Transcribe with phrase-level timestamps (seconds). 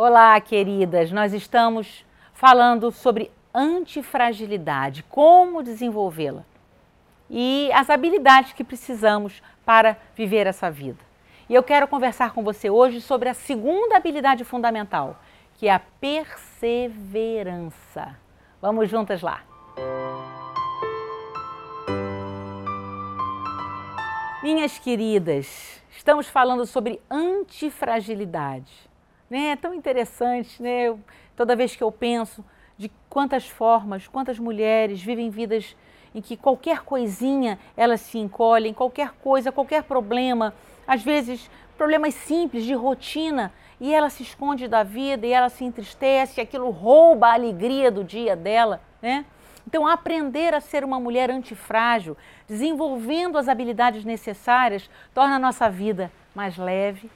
[0.00, 1.10] Olá, queridas.
[1.10, 6.44] Nós estamos falando sobre antifragilidade, como desenvolvê-la
[7.28, 11.00] e as habilidades que precisamos para viver essa vida.
[11.48, 15.20] E eu quero conversar com você hoje sobre a segunda habilidade fundamental,
[15.54, 18.16] que é a perseverança.
[18.62, 19.42] Vamos juntas lá.
[24.44, 28.88] Minhas queridas, estamos falando sobre antifragilidade.
[29.28, 29.50] Né?
[29.50, 30.96] É tão interessante, né?
[31.36, 32.44] Toda vez que eu penso
[32.76, 35.76] de quantas formas, quantas mulheres vivem vidas
[36.14, 40.54] em que qualquer coisinha elas se encolhem, qualquer coisa, qualquer problema,
[40.86, 45.64] às vezes problemas simples de rotina, e ela se esconde da vida e ela se
[45.64, 49.24] entristece, aquilo rouba a alegria do dia dela, né?
[49.66, 52.16] Então, aprender a ser uma mulher antifrágil,
[52.48, 57.10] desenvolvendo as habilidades necessárias, torna a nossa vida mais leve,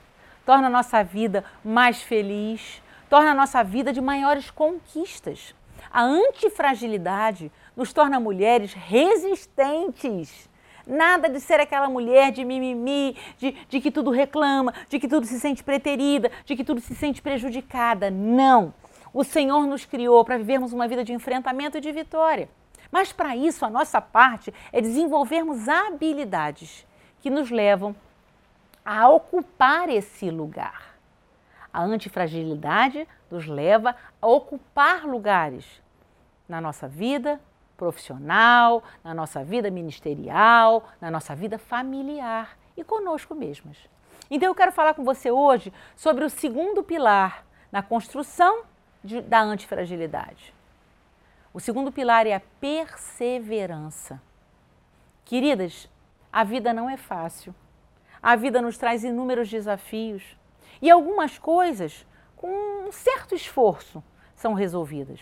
[0.45, 5.55] torna a nossa vida mais feliz, torna a nossa vida de maiores conquistas.
[5.91, 10.49] A antifragilidade nos torna mulheres resistentes.
[10.87, 15.27] Nada de ser aquela mulher de mimimi, de, de que tudo reclama, de que tudo
[15.27, 18.11] se sente preterida, de que tudo se sente prejudicada.
[18.11, 18.75] Não!
[19.15, 22.49] O Senhor nos criou para vivermos uma vida de enfrentamento e de vitória.
[22.91, 26.87] Mas para isso, a nossa parte é desenvolvermos habilidades
[27.21, 27.95] que nos levam
[28.85, 30.95] a ocupar esse lugar.
[31.73, 35.83] A antifragilidade nos leva a ocupar lugares
[36.49, 37.41] na nossa vida
[37.77, 43.77] profissional, na nossa vida ministerial, na nossa vida familiar e conosco mesmas.
[44.31, 48.63] Então eu quero falar com você hoje sobre o segundo pilar na construção
[49.03, 50.55] de, da antifragilidade.
[51.53, 54.21] O segundo pilar é a perseverança.
[55.25, 55.89] Queridas,
[56.33, 57.55] a vida não é fácil.
[58.23, 60.23] A vida nos traz inúmeros desafios
[60.81, 62.07] e algumas coisas,
[62.37, 64.03] com um certo esforço,
[64.37, 65.21] são resolvidas.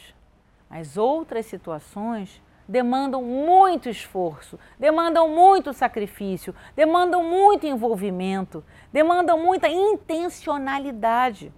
[0.69, 8.63] Mas outras situações demandam muito esforço, demandam muito sacrifício, demandam muito envolvimento,
[8.93, 11.53] demandam muita intencionalidade.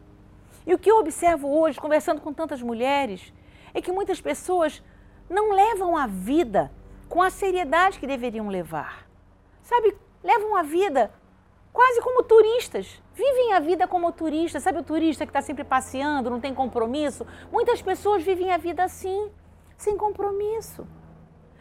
[0.64, 3.32] E o que eu observo hoje, conversando com tantas mulheres,
[3.74, 4.80] é que muitas pessoas
[5.28, 6.70] não levam a vida
[7.08, 9.08] com a seriedade que deveriam levar.
[9.60, 11.10] Sabe, levam a vida
[11.72, 13.02] quase como turistas.
[13.14, 14.62] Vivem a vida como turistas.
[14.62, 17.26] Sabe o turista que está sempre passeando, não tem compromisso?
[17.50, 19.30] Muitas pessoas vivem a vida assim,
[19.76, 20.86] sem compromisso.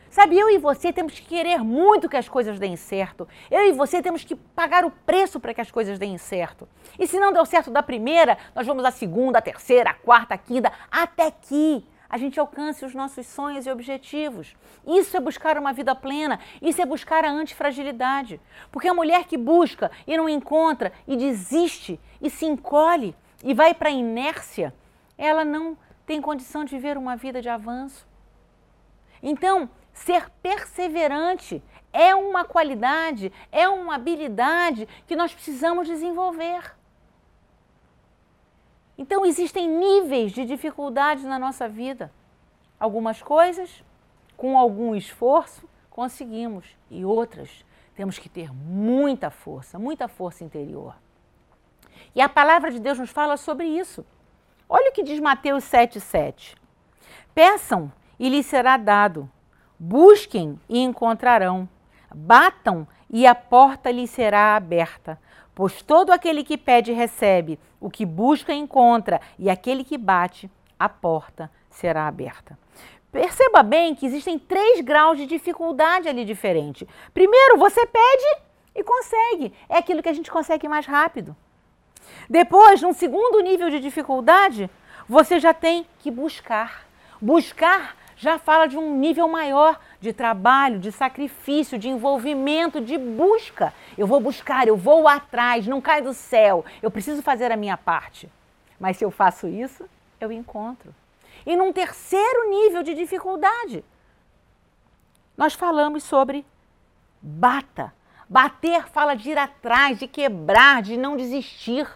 [0.10, 3.26] Sabe, eu e você temos que querer muito que as coisas deem certo.
[3.50, 6.68] Eu e você temos que pagar o preço para que as coisas deem certo.
[7.00, 10.34] E se não deu certo da primeira, nós vamos à segunda, à terceira, à quarta,
[10.34, 14.56] à quinta, até que a gente alcance os nossos sonhos e objetivos.
[14.86, 18.40] Isso é buscar uma vida plena, isso é buscar a antifragilidade.
[18.72, 23.74] Porque a mulher que busca e não encontra e desiste e se encolhe e vai
[23.74, 24.76] para a inércia,
[25.18, 28.06] ela não tem condição de viver uma vida de avanço.
[29.24, 31.62] Então, Ser perseverante
[31.94, 36.76] é uma qualidade, é uma habilidade que nós precisamos desenvolver.
[39.02, 42.12] Então, existem níveis de dificuldade na nossa vida.
[42.80, 43.84] Algumas coisas,
[44.38, 50.94] com algum esforço, conseguimos, e outras, temos que ter muita força, muita força interior.
[52.14, 54.06] E a palavra de Deus nos fala sobre isso.
[54.70, 56.56] Olha o que diz Mateus 7,7.
[57.34, 59.28] Peçam e lhes será dado
[59.80, 61.68] Busquem e encontrarão.
[62.14, 65.20] Batam e a porta lhes será aberta.
[65.54, 70.88] Pois todo aquele que pede recebe, o que busca encontra, e aquele que bate, a
[70.88, 72.58] porta será aberta.
[73.12, 76.88] Perceba bem que existem três graus de dificuldade ali diferente.
[77.14, 78.42] Primeiro, você pede
[78.74, 79.54] e consegue.
[79.68, 81.36] É aquilo que a gente consegue mais rápido.
[82.30, 84.70] Depois, num segundo nível de dificuldade,
[85.08, 86.88] você já tem que buscar.
[87.22, 93.74] Buscar já fala de um nível maior de trabalho, de sacrifício, de envolvimento, de busca.
[93.98, 96.66] Eu vou buscar, eu vou atrás, não cai do céu.
[96.82, 98.28] Eu preciso fazer a minha parte.
[98.80, 99.88] Mas se eu faço isso,
[100.20, 100.94] eu encontro.
[101.46, 103.86] E num terceiro nível de dificuldade,
[105.38, 106.44] nós falamos sobre
[107.22, 107.94] bata.
[108.28, 111.88] Bater fala de ir atrás, de quebrar, de não desistir.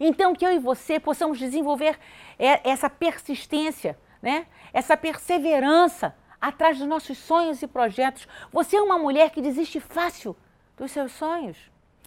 [0.00, 1.96] Então, que eu e você possamos desenvolver
[2.38, 3.96] essa persistência
[4.26, 4.46] né?
[4.72, 6.14] Essa perseverança
[6.46, 8.28] atrás dos nossos sonhos e projetos.
[8.52, 10.36] Você é uma mulher que desiste fácil
[10.76, 11.56] dos seus sonhos.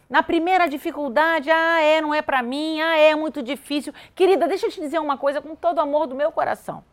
[0.09, 3.93] Na primeira dificuldade, ah, é, não é para mim, ah, é muito difícil.
[4.15, 6.83] Querida, deixa eu te dizer uma coisa com todo o amor do meu coração.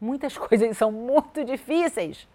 [0.00, 2.28] Muitas coisas são muito difíceis.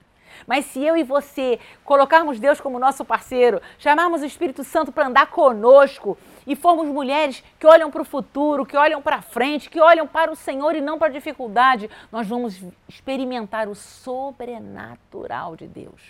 [0.48, 5.07] Mas se eu e você colocarmos Deus como nosso parceiro, chamarmos o Espírito Santo para
[5.07, 9.80] andar conosco e formos mulheres que olham para o futuro, que olham para frente, que
[9.80, 15.68] olham para o Senhor e não para a dificuldade, nós vamos experimentar o sobrenatural de
[15.68, 16.01] Deus.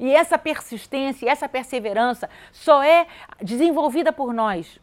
[0.00, 3.06] E essa persistência, essa perseverança só é
[3.40, 4.80] desenvolvida por nós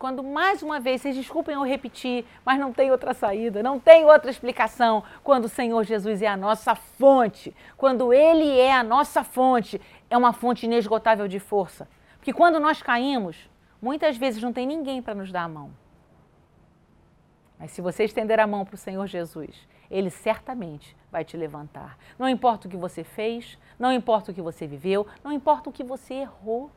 [0.00, 4.06] quando mais uma vez, vocês desculpem eu repetir, mas não tem outra saída, não tem
[4.06, 5.04] outra explicação.
[5.22, 10.16] Quando o Senhor Jesus é a nossa fonte, quando Ele é a nossa fonte, é
[10.16, 11.86] uma fonte inesgotável de força.
[12.16, 13.36] Porque quando nós caímos,
[13.80, 15.70] muitas vezes não tem ninguém para nos dar a mão.
[17.58, 21.98] Mas se você estender a mão para o Senhor Jesus, Ele certamente vai te levantar.
[22.18, 25.72] Não importa o que você fez, não importa o que você viveu, não importa o
[25.74, 26.70] que você errou.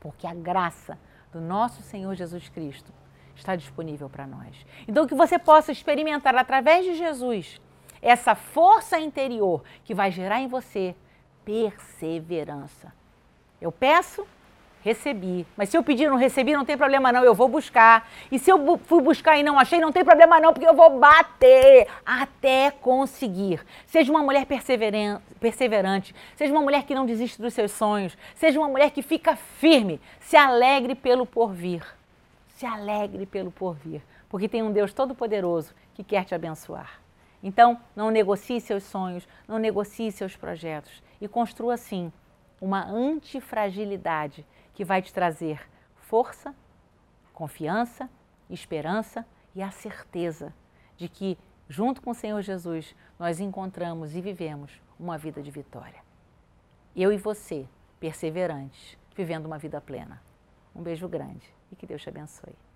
[0.00, 0.98] Porque a graça
[1.32, 2.92] do nosso Senhor Jesus Cristo
[3.34, 4.66] está disponível para nós.
[4.86, 7.60] Então, que você possa experimentar através de Jesus
[8.02, 10.94] essa força interior que vai gerar em você
[11.44, 12.92] perseverança.
[13.60, 14.26] Eu peço,
[14.82, 15.46] recebi.
[15.56, 18.08] Mas se eu pedir não recebi, não tem problema não, eu vou buscar.
[18.30, 20.98] E se eu fui buscar e não achei, não tem problema não, porque eu vou
[20.98, 23.64] bater até conseguir.
[23.86, 28.68] Seja uma mulher perseverante, seja uma mulher que não desiste dos seus sonhos, seja uma
[28.68, 31.84] mulher que fica firme, se alegre pelo porvir.
[32.56, 37.00] Se alegre pelo porvir, porque tem um Deus todo-poderoso que quer te abençoar.
[37.42, 42.12] Então, não negocie seus sonhos, não negocie seus projetos e construa assim
[42.60, 44.44] uma antifragilidade
[44.80, 45.60] que vai te trazer
[45.94, 46.54] força,
[47.34, 48.08] confiança,
[48.48, 50.54] esperança e a certeza
[50.96, 51.36] de que,
[51.68, 56.02] junto com o Senhor Jesus, nós encontramos e vivemos uma vida de vitória.
[56.96, 57.68] Eu e você,
[58.00, 60.22] perseverantes, vivendo uma vida plena.
[60.74, 62.69] Um beijo grande e que Deus te abençoe.